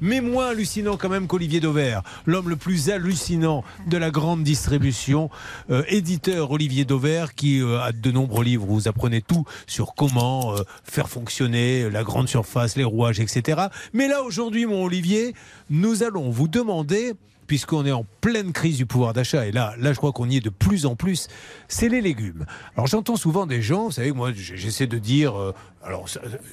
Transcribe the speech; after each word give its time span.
mais 0.00 0.20
moins 0.20 0.48
hallucinant 0.48 0.96
quand 0.96 1.08
même 1.08 1.26
qu'Olivier 1.26 1.60
Dauvert, 1.60 2.02
l'homme 2.26 2.48
le 2.48 2.56
plus 2.56 2.90
hallucinant 2.90 3.64
de 3.86 3.96
la 3.96 4.10
grande 4.10 4.42
distribution, 4.42 5.30
euh, 5.70 5.82
éditeur 5.88 6.50
Olivier 6.50 6.84
Dauvert 6.84 7.34
qui 7.34 7.60
euh, 7.60 7.80
a 7.80 7.92
de 7.92 8.10
nombreux 8.10 8.44
livres 8.44 8.68
où 8.68 8.74
vous 8.74 8.88
apprenez 8.88 9.22
tout 9.22 9.44
sur 9.66 9.94
comment 9.94 10.54
euh, 10.54 10.62
faire 10.84 11.08
fonctionner 11.08 11.90
la 11.90 12.02
grande 12.02 12.28
surface, 12.28 12.76
les 12.76 12.84
rouages, 12.84 13.20
etc. 13.20 13.62
Mais 13.92 14.08
là 14.08 14.22
aujourd'hui, 14.22 14.66
mon 14.66 14.84
Olivier, 14.84 15.34
nous 15.68 16.02
allons 16.02 16.30
vous 16.30 16.48
demander 16.48 17.14
puisqu'on 17.50 17.84
est 17.84 17.90
en 17.90 18.06
pleine 18.20 18.52
crise 18.52 18.76
du 18.76 18.86
pouvoir 18.86 19.12
d'achat, 19.12 19.44
et 19.44 19.50
là, 19.50 19.74
là, 19.76 19.92
je 19.92 19.96
crois 19.96 20.12
qu'on 20.12 20.30
y 20.30 20.36
est 20.36 20.40
de 20.40 20.50
plus 20.50 20.86
en 20.86 20.94
plus, 20.94 21.26
c'est 21.66 21.88
les 21.88 22.00
légumes. 22.00 22.46
Alors 22.76 22.86
j'entends 22.86 23.16
souvent 23.16 23.44
des 23.44 23.60
gens, 23.60 23.86
vous 23.86 23.90
savez, 23.90 24.12
moi 24.12 24.30
j'essaie 24.32 24.86
de 24.86 24.98
dire, 24.98 25.36
euh, 25.36 25.52
alors 25.82 26.06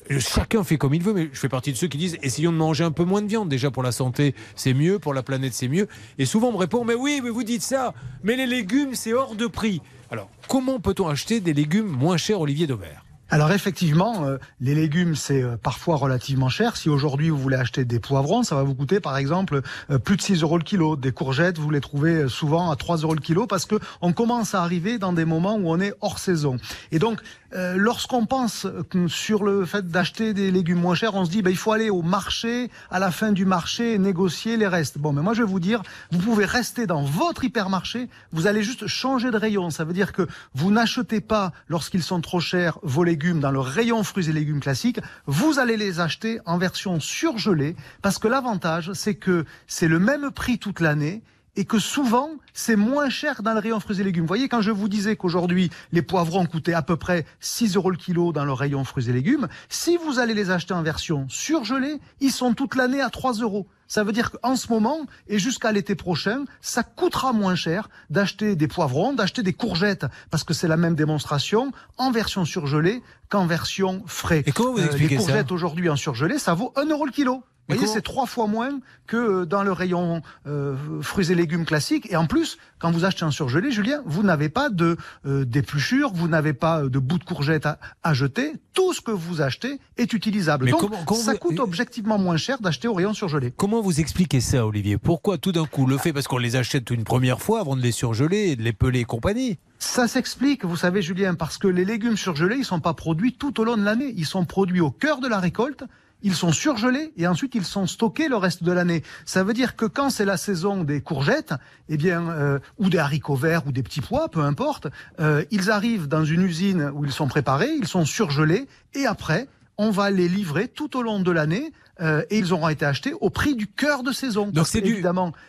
euh, 0.10 0.20
chacun 0.20 0.64
fait 0.64 0.80
comme 0.80 0.96
il 0.96 1.04
veut, 1.04 1.14
mais 1.14 1.30
je 1.32 1.38
fais 1.38 1.50
partie 1.50 1.72
de 1.72 1.78
ceux 1.78 1.88
qui 1.88 2.00
disent, 2.00 2.18
essayons 2.24 2.52
de 2.52 2.58
manger 2.58 2.84
un 2.84 2.90
peu 2.90 3.04
moins 3.04 3.22
de 3.22 3.28
viande, 3.28 3.48
déjà 3.48 3.70
pour 3.70 3.84
la 3.84 3.92
santé 3.92 4.34
c'est 4.56 4.74
mieux, 4.74 4.98
pour 4.98 5.14
la 5.14 5.22
planète 5.22 5.54
c'est 5.54 5.68
mieux, 5.68 5.88
et 6.18 6.26
souvent 6.26 6.48
on 6.48 6.54
me 6.54 6.58
répond, 6.58 6.84
mais 6.84 6.96
oui, 6.96 7.22
vous 7.24 7.44
dites 7.44 7.62
ça, 7.62 7.94
mais 8.24 8.36
les 8.36 8.48
légumes 8.48 8.96
c'est 8.96 9.14
hors 9.14 9.36
de 9.36 9.46
prix. 9.46 9.84
Alors 10.10 10.32
comment 10.48 10.80
peut-on 10.80 11.08
acheter 11.08 11.42
des 11.42 11.54
légumes 11.54 11.86
moins 11.86 12.18
chers, 12.18 12.42
Olivier 12.42 12.66
Dauvert 12.66 13.07
alors 13.30 13.52
effectivement, 13.52 14.24
euh, 14.26 14.38
les 14.62 14.74
légumes 14.74 15.16
c'est 15.16 15.44
euh, 15.44 15.58
parfois 15.58 15.98
relativement 15.98 16.48
cher. 16.48 16.78
Si 16.78 16.88
aujourd'hui 16.88 17.30
vous 17.30 17.38
voulez 17.38 17.58
acheter 17.58 17.84
des 17.84 18.00
poivrons, 18.00 18.44
ça 18.44 18.56
va 18.56 18.64
vous 18.64 18.74
coûter 18.74 19.02
par 19.02 19.18
exemple 19.18 19.62
euh, 19.92 19.98
plus 19.98 20.16
de 20.16 20.22
6 20.22 20.44
euros 20.44 20.58
le 20.58 20.64
kilo. 20.64 20.96
Des 20.96 21.12
courgettes, 21.12 21.58
vous 21.58 21.70
les 21.70 21.82
trouvez 21.82 22.30
souvent 22.30 22.72
à 22.72 22.78
3 22.78 22.98
euros 22.98 23.14
le 23.14 23.20
kilo 23.20 23.46
parce 23.46 23.66
que 23.66 23.76
on 24.02 24.14
commence 24.14 24.56
à 24.56 24.64
arriver 24.64 24.98
dans 24.98 25.12
des 25.12 25.26
moments 25.26 25.56
où 25.56 25.70
on 25.70 25.80
est 25.80 25.94
hors 26.00 26.20
saison. 26.20 26.58
Et 26.92 27.00
donc 27.00 27.20
lorsqu'on 27.54 28.26
pense 28.26 28.68
sur 29.08 29.44
le 29.44 29.66
fait 29.66 29.88
d'acheter 29.88 30.34
des 30.34 30.52
légumes 30.52 30.80
moins 30.80 30.96
chers, 30.96 31.16
on 31.16 31.24
se 31.24 31.32
dit 31.32 31.42
ben, 31.42 31.50
il 31.50 31.58
faut 31.58 31.72
aller 31.72 31.90
au 31.90 32.02
marché 32.02 32.70
à 32.92 33.00
la 33.00 33.10
fin 33.10 33.32
du 33.32 33.46
marché 33.46 33.98
négocier 33.98 34.58
les 34.58 34.68
restes. 34.68 34.98
Bon, 34.98 35.14
mais 35.14 35.22
moi 35.22 35.34
je 35.34 35.44
vais 35.44 35.48
vous 35.48 35.62
dire, 35.62 35.82
vous 36.12 36.20
pouvez 36.20 36.44
rester 36.46 36.88
dans 36.88 37.04
votre 37.04 37.46
hypermarché, 37.46 38.10
vous 38.34 38.48
allez 38.48 38.64
juste 38.64 38.88
changer 38.88 39.32
de 39.32 39.38
rayon. 39.38 39.70
Ça 39.70 39.86
veut 39.86 39.94
dire 39.94 40.12
que 40.12 40.28
vous 40.56 40.72
n'achetez 40.72 41.22
pas 41.22 41.54
lorsqu'ils 41.70 42.04
sont 42.04 42.20
trop 42.20 42.42
chers 42.42 42.80
vos 42.84 43.04
légumes 43.04 43.17
dans 43.18 43.52
le 43.52 43.60
rayon 43.60 44.04
fruits 44.04 44.30
et 44.30 44.34
légumes 44.34 44.60
classiques, 44.60 45.00
vous 45.26 45.60
allez 45.60 45.78
les 45.78 46.00
acheter 46.00 46.40
en 46.46 46.58
version 46.58 47.00
surgelée 47.00 47.76
parce 48.02 48.20
que 48.20 48.28
l'avantage, 48.28 48.94
c'est 48.94 49.16
que 49.16 49.46
c'est 49.66 49.88
le 49.88 50.00
même 50.00 50.32
prix 50.32 50.60
toute 50.60 50.80
l'année 50.80 51.24
et 51.58 51.66
que 51.66 51.80
souvent, 51.80 52.30
c'est 52.54 52.76
moins 52.76 53.10
cher 53.10 53.42
dans 53.42 53.54
le 53.54 53.60
rayon 53.60 53.80
fruits 53.80 54.00
et 54.00 54.04
légumes. 54.04 54.24
Vous 54.24 54.28
voyez, 54.28 54.48
quand 54.48 54.62
je 54.62 54.72
vous 54.72 54.88
disais 54.88 55.16
qu'aujourd'hui, 55.16 55.72
les 55.92 56.04
poivrons 56.04 56.46
coûtaient 56.46 56.74
à 56.74 56.84
peu 56.84 56.96
près 56.96 57.26
6 57.40 57.76
euros 57.76 57.90
le 57.90 57.98
kilo 57.98 58.32
dans 58.32 58.46
le 58.46 58.54
rayon 58.54 58.84
fruits 58.84 59.10
et 59.10 59.14
légumes, 59.14 59.48
si 59.68 59.98
vous 59.98 60.20
allez 60.20 60.36
les 60.36 60.52
acheter 60.52 60.76
en 60.76 60.84
version 60.84 61.26
surgelée, 61.30 62.00
ils 62.22 62.32
sont 62.32 62.54
toute 62.54 62.76
l'année 62.76 63.02
à 63.02 63.10
3 63.10 63.34
euros. 63.34 63.68
Ça 63.88 64.04
veut 64.04 64.12
dire 64.12 64.32
qu'en 64.32 64.56
ce 64.56 64.72
moment 64.72 65.00
et 65.28 65.40
jusqu'à 65.40 65.72
l'été 65.72 65.96
prochain, 65.96 66.44
ça 66.62 66.84
coûtera 66.84 67.34
moins 67.34 67.56
cher 67.56 67.90
d'acheter 68.10 68.56
des 68.56 68.68
poivrons, 68.68 69.14
d'acheter 69.14 69.42
des 69.42 69.54
courgettes, 69.54 70.06
parce 70.30 70.44
que 70.44 70.54
c'est 70.54 70.68
la 70.68 70.78
même 70.78 70.96
démonstration, 70.96 71.72
en 71.98 72.12
version 72.12 72.46
surgelée 72.46 73.02
qu'en 73.30 73.48
version 73.48 74.04
frais. 74.06 74.44
Et 74.46 74.52
comment 74.52 74.74
vous 74.74 74.80
euh, 74.80 74.86
expliquez 74.86 75.16
Les 75.16 75.18
courgettes 75.18 75.52
aujourd'hui 75.52 75.90
en 75.90 75.96
surgelé, 75.96 76.38
ça 76.38 76.54
vaut 76.54 76.72
1 76.76 76.86
euro 76.86 77.06
le 77.06 77.12
kilo. 77.12 77.44
Vous 77.70 77.76
voyez, 77.76 77.92
c'est 77.92 78.02
trois 78.02 78.26
fois 78.26 78.48
moins 78.48 78.80
que 79.08 79.18
euh, 79.18 79.46
dans 79.46 79.64
le 79.64 79.74
rayon 79.74 80.22
euh, 80.46 80.76
fruits 81.02 81.32
et 81.32 81.36
légumes 81.36 81.66
classiques. 81.66 82.08
Et 82.10 82.16
en 82.16 82.26
plus, 82.26 82.58
quand 82.80 82.92
vous 82.92 83.04
achetez 83.04 83.26
un 83.26 83.32
surgelé, 83.32 83.72
Julien, 83.72 84.02
vous 84.06 84.24
n'avez 84.24 84.48
pas 84.48 84.70
de 84.70 84.96
euh, 85.26 85.44
d'épluchure, 85.44 86.14
vous 86.14 86.30
n'avez 86.30 86.54
pas 86.54 86.84
de 86.84 87.00
bout 87.00 87.20
de 87.20 87.26
courgette 87.26 87.68
à, 87.68 88.14
jeter. 88.14 88.54
Tout 88.74 88.94
ce 88.94 89.02
que 89.02 89.12
vous 89.12 89.42
achetez 89.42 89.80
est 89.98 90.14
utilisable. 90.14 90.66
Mais 90.66 90.72
Donc, 90.72 90.92
ça 91.16 91.36
coûte 91.36 91.60
objectivement 91.60 92.18
moins 92.18 92.38
cher 92.38 92.60
d'acheter 92.60 92.88
au 92.88 92.94
rayon 92.94 93.14
surgelé. 93.14 93.52
Comment 93.56 93.82
vous 93.82 94.00
expliquez 94.00 94.40
ça, 94.40 94.66
Olivier? 94.66 94.98
Pourquoi 94.98 95.38
tout 95.38 95.52
d'un 95.52 95.66
coup 95.66 95.86
le 95.86 95.98
fait 95.98 96.14
parce 96.14 96.28
qu'on 96.28 96.38
les 96.38 96.56
achète 96.56 96.90
une 96.90 97.04
première 97.04 97.42
fois 97.42 97.60
avant 97.60 97.76
de 97.76 97.82
les 97.82 97.92
surgeler 97.92 98.56
de 98.56 98.64
les 98.64 98.74
peler 98.74 99.00
et 99.00 99.06
compagnie? 99.06 99.58
Ça 99.80 100.08
s'explique, 100.08 100.66
vous 100.66 100.76
savez 100.76 101.02
Julien, 101.02 101.36
parce 101.36 101.58
que 101.58 101.68
les 101.68 101.86
légumes 101.86 102.18
surgelés, 102.18 102.58
ils 102.58 102.66
sont 102.66 102.80
pas 102.80 102.94
produits 102.94 103.34
tout 103.34 103.60
au 103.60 103.64
long 103.64 103.78
de 103.78 103.84
l'année. 103.84 104.14
Ils 104.16 104.26
sont 104.26 104.46
produits 104.46 104.82
au 104.82 104.90
cœur 104.90 105.20
de 105.20 105.28
la 105.28 105.40
récolte 105.40 105.84
ils 106.24 106.36
sont 106.36 106.52
surgelés 106.52 107.14
et 107.18 107.28
ensuite 107.28 107.56
ils 107.56 107.66
sont 107.66 107.88
stockés 107.88 108.28
le 108.28 108.36
reste 108.36 108.64
de 108.64 108.72
l'année. 108.72 109.04
Ça 109.26 109.44
veut 109.44 109.54
dire 109.54 109.76
que 109.76 109.86
quand 109.86 110.10
c'est 110.10 110.26
la 110.26 110.38
saison 110.38 110.84
des 110.84 111.02
courgettes, 111.02 111.54
eh 111.90 111.98
bien, 111.98 112.30
euh, 112.30 112.60
ou 112.78 112.90
des 112.90 112.98
haricots 112.98 113.36
verts 113.36 113.68
ou 113.68 113.72
des 113.72 113.84
petits 113.84 114.02
pois, 114.02 114.30
peu 114.30 114.42
importe, 114.42 114.88
euh, 115.20 115.44
ils 115.52 115.70
arrivent 115.72 116.08
dans 116.08 116.26
une 116.26 116.42
usine 116.42 116.92
où 116.94 117.06
ils 117.06 117.12
sont 117.12 117.28
préparés, 117.28 117.72
ils 117.78 117.88
sont 117.88 118.06
surgelés 118.06 118.68
et 118.94 119.06
après 119.06 119.48
on 119.78 119.92
va 119.92 120.10
les 120.10 120.28
livrer 120.28 120.68
tout 120.68 120.98
au 120.98 121.02
long 121.02 121.20
de 121.20 121.32
l'année 121.32 121.72
euh, 122.00 122.24
et 122.30 122.38
ils 122.38 122.54
auront 122.54 122.70
été 122.70 122.86
achetés 122.86 123.14
au 123.22 123.30
prix 123.30 123.56
du 123.56 123.68
cœur 123.68 124.04
de 124.04 124.12
saison. 124.12 124.48
Donc 124.48 124.68
c'est 124.68 124.82
du, 124.82 125.04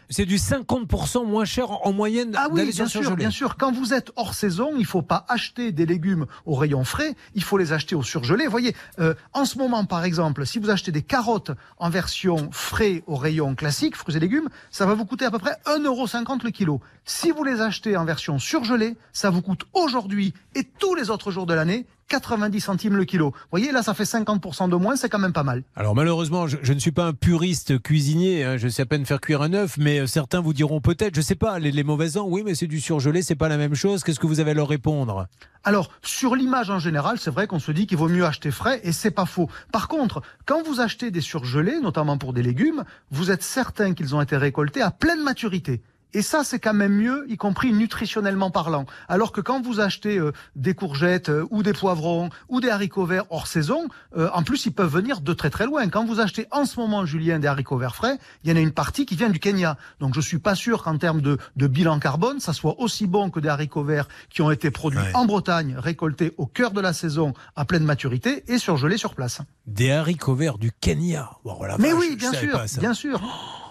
c'est 0.08 0.24
du 0.24 0.36
50% 0.36 1.26
moins 1.26 1.44
cher 1.44 1.86
en 1.86 1.92
moyenne. 1.92 2.32
Ah 2.36 2.48
oui, 2.50 2.70
bien 2.70 2.86
sûr, 2.86 3.16
bien 3.16 3.30
sûr. 3.30 3.56
Quand 3.56 3.72
vous 3.72 3.92
êtes 3.92 4.12
hors 4.16 4.34
saison, 4.34 4.72
il 4.78 4.86
faut 4.86 5.02
pas 5.02 5.26
acheter 5.28 5.72
des 5.72 5.86
légumes 5.86 6.26
au 6.46 6.54
rayon 6.54 6.84
frais, 6.84 7.14
il 7.34 7.42
faut 7.42 7.58
les 7.58 7.72
acheter 7.72 7.94
au 7.94 8.02
surgelé. 8.02 8.44
Vous 8.44 8.50
voyez, 8.50 8.74
euh, 8.98 9.14
en 9.32 9.44
ce 9.44 9.58
moment, 9.58 9.84
par 9.84 10.04
exemple, 10.04 10.46
si 10.46 10.58
vous 10.58 10.70
achetez 10.70 10.92
des 10.92 11.02
carottes 11.02 11.50
en 11.78 11.90
version 11.90 12.48
frais 12.52 13.02
au 13.06 13.16
rayon 13.16 13.54
classique, 13.54 13.96
fruits 13.96 14.16
et 14.16 14.20
légumes, 14.20 14.48
ça 14.70 14.86
va 14.86 14.94
vous 14.94 15.04
coûter 15.04 15.26
à 15.26 15.30
peu 15.30 15.38
près 15.38 15.56
1,50€ 15.66 16.44
le 16.44 16.50
kilo. 16.50 16.80
Si 17.04 17.30
vous 17.30 17.44
les 17.44 17.60
achetez 17.60 17.96
en 17.96 18.04
version 18.04 18.38
surgelée, 18.38 18.96
ça 19.12 19.30
vous 19.30 19.42
coûte 19.42 19.64
aujourd'hui 19.72 20.32
et 20.54 20.64
tous 20.64 20.94
les 20.94 21.10
autres 21.10 21.30
jours 21.30 21.46
de 21.46 21.54
l'année 21.54 21.86
90 22.08 22.60
centimes 22.60 22.96
le 22.96 23.04
kilo. 23.04 23.30
Vous 23.30 23.46
voyez, 23.50 23.72
là, 23.72 23.82
ça 23.82 23.94
fait 23.94 24.04
50% 24.04 24.68
de 24.68 24.76
moins, 24.76 24.96
c'est 24.96 25.08
quand 25.08 25.18
même 25.18 25.32
pas 25.32 25.42
mal. 25.42 25.62
Alors 25.76 25.94
malheureusement, 25.94 26.46
je, 26.46 26.72
ne 26.72 26.78
suis 26.78 26.92
pas 26.92 27.06
un 27.06 27.12
puriste 27.12 27.80
cuisinier, 27.80 28.44
hein, 28.44 28.56
je 28.56 28.68
sais 28.68 28.82
à 28.82 28.86
peine 28.86 29.04
faire 29.06 29.20
cuire 29.20 29.42
un 29.42 29.52
œuf, 29.52 29.76
mais 29.78 30.00
euh, 30.00 30.06
certains 30.06 30.40
vous 30.40 30.52
diront 30.52 30.80
peut-être, 30.80 31.14
je 31.14 31.20
sais 31.20 31.34
pas, 31.34 31.58
les, 31.58 31.70
les 31.70 31.84
mauvais 31.84 32.16
ans, 32.16 32.26
oui, 32.26 32.42
mais 32.44 32.54
c'est 32.54 32.66
du 32.66 32.80
surgelé, 32.80 33.22
c'est 33.22 33.34
pas 33.34 33.48
la 33.48 33.56
même 33.56 33.74
chose. 33.74 34.02
Qu'est-ce 34.02 34.20
que 34.20 34.26
vous 34.26 34.40
avez 34.40 34.52
à 34.52 34.54
leur 34.54 34.68
répondre? 34.68 35.28
Alors, 35.64 35.90
sur 36.02 36.34
l'image 36.34 36.70
en 36.70 36.78
général, 36.78 37.18
c'est 37.18 37.30
vrai 37.30 37.46
qu'on 37.46 37.58
se 37.58 37.72
dit 37.72 37.86
qu'il 37.86 37.98
vaut 37.98 38.08
mieux 38.08 38.24
acheter 38.24 38.50
frais 38.50 38.80
et 38.84 38.92
c'est 38.92 39.10
pas 39.10 39.26
faux. 39.26 39.50
Par 39.72 39.88
contre, 39.88 40.22
quand 40.46 40.62
vous 40.62 40.80
achetez 40.80 41.10
des 41.10 41.20
surgelés, 41.20 41.80
notamment 41.80 42.16
pour 42.16 42.32
des 42.32 42.42
légumes, 42.42 42.84
vous 43.10 43.30
êtes 43.30 43.42
certain 43.42 43.92
qu'ils 43.92 44.14
ont 44.14 44.22
été 44.22 44.36
récoltés 44.36 44.80
à 44.80 44.90
pleine 44.90 45.22
maturité. 45.22 45.82
Et 46.14 46.22
ça, 46.22 46.42
c'est 46.42 46.58
quand 46.58 46.74
même 46.74 46.94
mieux, 46.94 47.26
y 47.28 47.36
compris 47.36 47.72
nutritionnellement 47.72 48.50
parlant. 48.50 48.86
Alors 49.08 49.30
que 49.30 49.40
quand 49.40 49.60
vous 49.60 49.80
achetez 49.80 50.18
euh, 50.18 50.32
des 50.56 50.74
courgettes 50.74 51.28
euh, 51.28 51.46
ou 51.50 51.62
des 51.62 51.74
poivrons 51.74 52.30
ou 52.48 52.60
des 52.60 52.70
haricots 52.70 53.04
verts 53.04 53.24
hors 53.30 53.46
saison, 53.46 53.88
euh, 54.16 54.30
en 54.32 54.42
plus, 54.42 54.64
ils 54.66 54.72
peuvent 54.72 54.90
venir 54.90 55.20
de 55.20 55.32
très 55.34 55.50
très 55.50 55.66
loin. 55.66 55.86
Quand 55.88 56.06
vous 56.06 56.20
achetez 56.20 56.46
en 56.50 56.64
ce 56.64 56.80
moment, 56.80 57.04
Julien, 57.04 57.38
des 57.38 57.46
haricots 57.46 57.76
verts 57.76 57.94
frais, 57.94 58.18
il 58.42 58.50
y 58.50 58.52
en 58.52 58.56
a 58.56 58.60
une 58.60 58.72
partie 58.72 59.04
qui 59.04 59.16
vient 59.16 59.28
du 59.28 59.38
Kenya. 59.38 59.76
Donc 60.00 60.14
je 60.14 60.20
suis 60.20 60.38
pas 60.38 60.54
sûr 60.54 60.82
qu'en 60.82 60.96
termes 60.96 61.20
de, 61.20 61.36
de, 61.56 61.66
bilan 61.66 61.98
carbone, 61.98 62.40
ça 62.40 62.54
soit 62.54 62.80
aussi 62.80 63.06
bon 63.06 63.28
que 63.28 63.40
des 63.40 63.48
haricots 63.48 63.84
verts 63.84 64.08
qui 64.30 64.40
ont 64.40 64.50
été 64.50 64.70
produits 64.70 64.98
en 65.12 65.26
Bretagne, 65.26 65.76
récoltés 65.78 66.32
au 66.38 66.46
cœur 66.46 66.70
de 66.70 66.80
la 66.80 66.92
saison 66.94 67.34
à 67.54 67.64
pleine 67.64 67.84
maturité 67.84 68.44
et 68.48 68.58
surgelés 68.58 68.96
sur 68.96 69.14
place. 69.14 69.40
Des 69.66 69.90
haricots 69.90 70.34
verts 70.34 70.58
du 70.58 70.72
Kenya. 70.72 71.30
Mais 71.78 71.92
oui, 71.92 72.16
bien 72.16 72.32
sûr, 72.32 72.60
bien 72.78 72.94
sûr. 72.94 73.20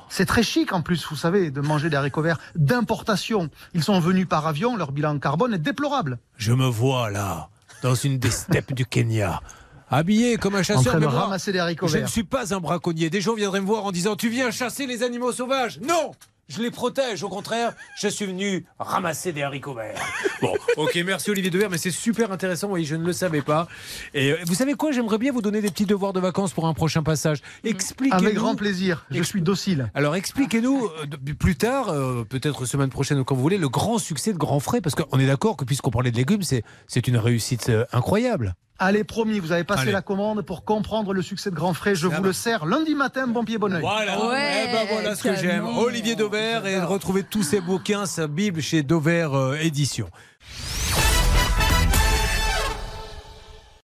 C'est 0.09 0.25
très 0.25 0.43
chic 0.43 0.73
en 0.73 0.81
plus, 0.81 1.05
vous 1.09 1.15
savez, 1.15 1.51
de 1.51 1.61
manger 1.61 1.89
des 1.89 1.97
haricots 1.97 2.21
verts 2.21 2.39
d'importation. 2.55 3.49
Ils 3.73 3.83
sont 3.83 3.99
venus 3.99 4.27
par 4.27 4.47
avion, 4.47 4.75
leur 4.75 4.91
bilan 4.91 5.19
carbone 5.19 5.53
est 5.53 5.59
déplorable. 5.59 6.19
Je 6.37 6.53
me 6.53 6.65
vois 6.65 7.09
là, 7.09 7.49
dans 7.83 7.95
une 7.95 8.19
des 8.19 8.31
steppes 8.31 8.73
du 8.73 8.85
Kenya. 8.85 9.41
Habillé 9.89 10.37
comme 10.37 10.55
un 10.55 10.63
chasseur. 10.63 10.95
En 10.95 10.97
train 10.97 10.99
de 10.99 11.05
ramasser 11.05 11.51
des 11.51 11.59
haricots 11.59 11.87
verts. 11.87 12.01
Je 12.01 12.05
ne 12.05 12.09
suis 12.09 12.23
pas 12.23 12.53
un 12.53 12.59
braconnier. 12.59 13.09
Des 13.09 13.21
gens 13.21 13.35
viendraient 13.35 13.61
me 13.61 13.65
voir 13.65 13.85
en 13.85 13.91
disant 13.91 14.15
Tu 14.15 14.29
viens 14.29 14.51
chasser 14.51 14.85
les 14.85 15.01
animaux 15.03 15.31
sauvages 15.31 15.79
Non 15.81 16.11
je 16.47 16.61
les 16.61 16.71
protège. 16.71 17.23
Au 17.23 17.29
contraire, 17.29 17.73
je 17.99 18.07
suis 18.07 18.25
venu 18.25 18.65
ramasser 18.79 19.33
des 19.33 19.43
haricots 19.43 19.73
verts. 19.73 20.01
Bon, 20.39 20.53
ok, 20.75 20.95
merci 21.03 21.31
Olivier 21.31 21.49
Devers, 21.49 21.71
mais 21.71 21.79
c'est 21.79 21.89
super 21.89 22.31
intéressant. 22.31 22.69
Oui, 22.69 22.85
je 22.85 22.95
ne 22.95 23.03
le 23.03 23.11
savais 23.11 23.41
pas. 23.41 23.67
Et 24.13 24.33
euh, 24.33 24.37
vous 24.45 24.53
savez 24.53 24.75
quoi 24.75 24.91
J'aimerais 24.91 25.17
bien 25.17 25.31
vous 25.31 25.41
donner 25.41 25.61
des 25.61 25.71
petits 25.71 25.87
devoirs 25.87 26.13
de 26.13 26.19
vacances 26.19 26.53
pour 26.53 26.67
un 26.67 26.75
prochain 26.75 27.01
passage. 27.01 27.39
Expliquez-nous. 27.63 28.23
Avec 28.23 28.35
grand 28.35 28.55
plaisir. 28.55 29.07
Je 29.09 29.23
suis 29.23 29.41
docile. 29.41 29.89
Alors, 29.95 30.15
expliquez-nous 30.15 30.85
euh, 30.85 31.33
plus 31.39 31.55
tard, 31.55 31.89
euh, 31.89 32.23
peut-être 32.23 32.65
semaine 32.65 32.91
prochaine 32.91 33.17
ou 33.17 33.23
quand 33.23 33.33
vous 33.33 33.41
voulez, 33.41 33.57
le 33.57 33.69
grand 33.69 33.97
succès 33.97 34.31
de 34.31 34.37
Grand 34.37 34.59
Frais, 34.59 34.79
parce 34.79 34.93
qu'on 34.93 35.17
est 35.17 35.25
d'accord 35.25 35.57
que 35.57 35.65
puisqu'on 35.65 35.89
parlait 35.89 36.11
de 36.11 36.17
légumes, 36.17 36.43
c'est 36.43 37.07
une 37.07 37.17
réussite 37.17 37.71
incroyable. 37.91 38.53
Allez, 38.79 39.03
promis, 39.03 39.39
vous 39.39 39.51
avez 39.51 39.63
passé 39.63 39.91
la 39.91 40.01
commande 40.01 40.43
pour 40.43 40.63
comprendre 40.63 41.13
le 41.13 41.21
succès 41.21 41.49
de 41.49 41.55
Grand 41.55 41.73
Frais. 41.73 41.95
Je 41.95 42.07
vous 42.07 42.21
le 42.21 42.33
sers 42.33 42.65
lundi 42.65 42.93
matin, 42.93 43.27
bon 43.27 43.43
pied, 43.43 43.57
bon 43.57 43.73
oeil. 43.73 43.81
Voilà, 43.81 44.15
eh 44.15 44.71
ben 44.71 44.87
voilà 44.89 45.15
ce 45.15 45.23
que 45.23 45.35
j'aime. 45.35 45.65
Olivier 45.65 46.15
Dauvert 46.15 46.65
et 46.67 46.79
retrouver 46.79 47.23
tous 47.23 47.43
ses 47.43 47.59
bouquins, 47.59 48.05
sa 48.05 48.27
Bible 48.27 48.61
chez 48.61 48.83
Dauvert 48.83 49.33
euh, 49.33 49.55
Édition. 49.55 50.09